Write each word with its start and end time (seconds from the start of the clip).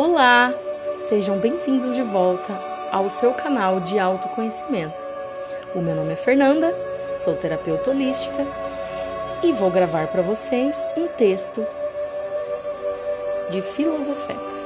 Olá, 0.00 0.54
sejam 0.96 1.38
bem-vindos 1.38 1.96
de 1.96 2.02
volta 2.02 2.56
ao 2.92 3.10
seu 3.10 3.34
canal 3.34 3.80
de 3.80 3.98
autoconhecimento. 3.98 5.04
O 5.74 5.80
meu 5.80 5.96
nome 5.96 6.12
é 6.12 6.14
Fernanda, 6.14 6.72
sou 7.18 7.34
terapeuta 7.34 7.90
holística 7.90 8.46
e 9.42 9.50
vou 9.50 9.72
gravar 9.72 10.06
para 10.06 10.22
vocês 10.22 10.86
um 10.96 11.08
texto 11.08 11.66
de 13.50 13.60
filosofeta. 13.60 14.56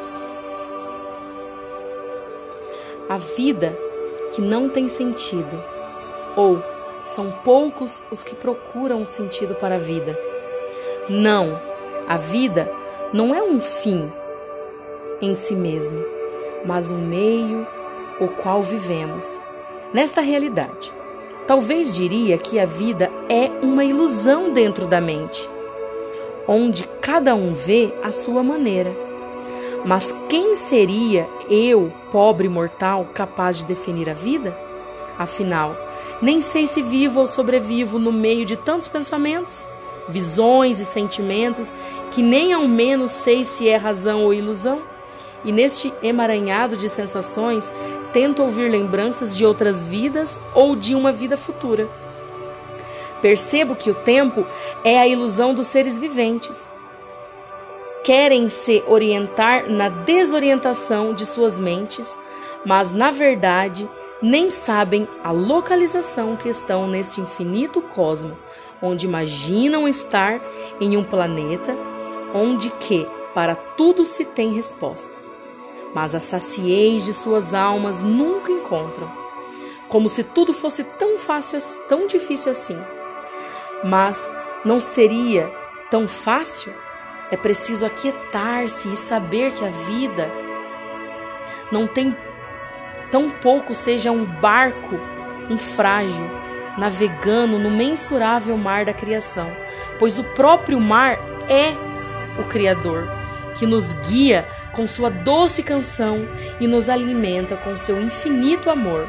A 3.09 3.17
vida 3.17 3.75
que 4.35 4.43
não 4.43 4.69
tem 4.69 4.87
sentido, 4.87 5.65
ou 6.37 6.63
são 7.07 7.31
poucos 7.31 8.05
os 8.11 8.23
que 8.23 8.35
procuram 8.35 8.99
um 8.99 9.07
sentido 9.07 9.55
para 9.55 9.77
a 9.77 9.79
vida. 9.79 10.15
Não, 11.09 11.59
a 12.07 12.19
vida 12.19 12.71
não 13.15 13.35
é 13.35 13.43
um 13.43 13.59
fim 13.59 14.13
em 15.23 15.37
si 15.37 15.55
mesmo, 15.55 16.05
mas 16.67 16.91
o 16.91 16.97
meio 16.97 17.65
o 18.21 18.27
qual 18.29 18.61
vivemos. 18.61 19.41
Nesta 19.95 20.21
realidade, 20.21 20.93
talvez 21.47 21.95
diria 21.95 22.37
que 22.37 22.59
a 22.59 22.67
vida 22.67 23.11
é 23.29 23.51
uma 23.65 23.85
ilusão 23.85 24.51
dentro 24.53 24.87
da 24.87 25.01
mente, 25.01 25.49
onde 26.47 26.85
cada 27.01 27.35
um 27.37 27.53
vê 27.53 27.95
a 28.03 28.11
sua 28.11 28.43
maneira. 28.43 28.95
Mas 29.85 30.15
quem 30.29 30.57
seria 30.57 31.29
eu, 31.49 31.93
pobre 32.11 32.49
mortal, 32.49 33.07
capaz 33.15 33.59
de 33.59 33.65
definir 33.65 34.11
a 34.11 34.15
vida? 34.15 34.57
Afinal, 35.19 35.77
nem 36.21 36.41
sei 36.41 36.67
se 36.67 36.83
vivo 36.83 37.21
ou 37.21 37.27
sobrevivo 37.27 37.99
no 37.99 38.13
meio 38.13 38.45
de 38.45 38.57
tantos 38.57 38.89
pensamentos, 38.89 39.69
visões 40.09 40.81
e 40.81 40.85
sentimentos 40.85 41.75
que 42.11 42.23
nem 42.23 42.53
ao 42.53 42.67
menos 42.67 43.13
sei 43.13 43.45
se 43.45 43.69
é 43.69 43.77
razão 43.77 44.25
ou 44.25 44.35
ilusão 44.35 44.92
e 45.45 45.53
neste 45.53 45.93
emaranhado 46.03 46.77
de 46.77 46.89
sensações 46.89 47.73
tento 48.13 48.43
ouvir 48.43 48.71
lembranças 48.71 49.37
de 49.37 49.45
outras 49.45 49.87
vidas 49.87 50.39
ou 50.55 50.77
de 50.77 50.95
uma 50.95 51.13
vida 51.13 51.37
futura. 51.37 51.89
Percebo 53.21 53.77
que 53.77 53.91
o 53.91 53.95
tempo 53.95 54.45
é 54.85 54.99
a 54.99 55.07
ilusão 55.07 55.55
dos 55.55 55.69
seres 55.69 55.99
viventes. 55.99 56.73
Querem 58.05 58.49
se 58.49 58.83
orientar 58.89 59.71
na 59.71 59.89
desorientação 59.89 61.15
de 61.15 61.25
suas 61.25 61.57
mentes, 61.57 62.19
mas 62.67 62.91
na 62.91 63.13
verdade 63.13 63.89
nem 64.21 64.51
sabem 64.51 65.09
a 65.23 65.31
localização 65.31 66.37
que 66.37 66.49
estão 66.49 66.89
neste 66.89 67.21
infinito 67.21 67.81
cosmo, 67.81 68.37
onde 68.81 69.07
imaginam 69.07 69.87
estar 69.89 70.41
em 70.81 70.97
um 70.97 71.05
planeta 71.05 71.77
onde 72.35 72.71
que 72.71 73.07
para 73.35 73.55
tudo 73.55 74.05
se 74.05 74.25
tem 74.25 74.53
resposta 74.53 75.22
mas 75.95 76.15
a 76.15 76.21
saciez 76.21 77.05
de 77.05 77.13
suas 77.13 77.55
almas 77.55 78.03
nunca 78.03 78.51
encontram, 78.51 79.11
como 79.89 80.09
se 80.09 80.25
tudo 80.25 80.53
fosse 80.53 80.85
tão 80.85 81.19
fácil, 81.19 81.59
tão 81.89 82.07
difícil 82.07 82.51
assim. 82.51 82.79
Mas 83.85 84.31
não 84.65 84.81
seria 84.81 85.53
tão 85.91 86.09
fácil? 86.09 86.73
É 87.31 87.37
preciso 87.37 87.85
aquietar-se 87.85 88.93
e 88.93 88.97
saber 88.97 89.53
que 89.53 89.65
a 89.65 89.69
vida 89.69 90.31
não 91.71 91.87
tem 91.87 92.17
tão 93.11 93.29
pouco 93.29 93.75
seja 93.75 94.11
um 94.11 94.25
barco, 94.25 94.99
um 95.51 95.59
frágil, 95.59 96.25
navegando 96.79 97.59
no 97.59 97.71
mensurável 97.71 98.57
mar 98.57 98.85
da 98.85 98.95
criação, 98.95 99.55
pois 99.99 100.19
o 100.19 100.25
próprio 100.25 100.81
mar 100.81 101.19
é 101.49 102.41
o 102.41 102.45
Criador 102.49 103.22
que 103.55 103.67
nos 103.67 103.93
guia 103.93 104.47
com 104.73 104.87
sua 104.87 105.11
doce 105.11 105.63
canção 105.63 106.29
e 106.61 106.67
nos 106.67 106.89
alimenta 106.89 107.57
com 107.57 107.77
seu 107.77 108.01
infinito 108.01 108.71
amor. 108.71 109.09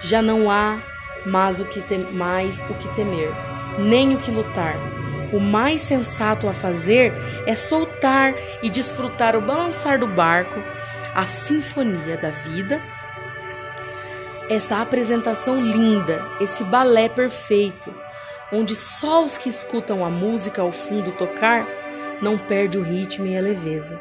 Já 0.00 0.22
não 0.22 0.50
há 0.50 0.78
mais 1.26 1.60
o 1.60 1.64
que, 1.64 1.82
mais 2.12 2.60
o 2.68 2.74
que 2.74 2.92
temer, 2.94 3.30
nem 3.78 4.14
o 4.14 4.18
que 4.18 4.30
lutar. 4.30 4.76
O 5.32 5.38
mais 5.38 5.82
sensato 5.82 6.48
a 6.48 6.52
fazer 6.52 7.12
é 7.46 7.54
soltar 7.54 8.34
e 8.62 8.70
desfrutar 8.70 9.36
o 9.36 9.40
balançar 9.40 9.98
do 9.98 10.06
barco, 10.06 10.62
a 11.14 11.26
sinfonia 11.26 12.16
da 12.16 12.30
vida. 12.30 12.80
Essa 14.48 14.80
apresentação 14.80 15.60
linda, 15.60 16.26
esse 16.40 16.64
balé 16.64 17.08
perfeito, 17.10 17.94
onde 18.50 18.74
só 18.74 19.22
os 19.22 19.36
que 19.36 19.50
escutam 19.50 20.02
a 20.02 20.08
música 20.08 20.62
ao 20.62 20.72
fundo 20.72 21.12
tocar 21.12 21.66
não 22.20 22.38
perde 22.38 22.78
o 22.78 22.82
ritmo 22.82 23.26
e 23.26 23.36
a 23.36 23.40
leveza. 23.40 24.00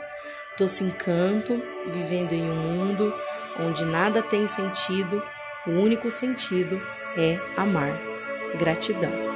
Doce 0.57 0.83
encanto, 0.83 1.61
vivendo 1.87 2.33
em 2.33 2.49
um 2.49 2.55
mundo 2.55 3.13
onde 3.59 3.85
nada 3.85 4.21
tem 4.21 4.47
sentido, 4.47 5.21
o 5.67 5.71
único 5.71 6.09
sentido 6.09 6.81
é 7.15 7.39
amar. 7.55 7.99
Gratidão. 8.57 9.26